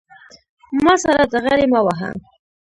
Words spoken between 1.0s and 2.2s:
سره ډغرې مه وهه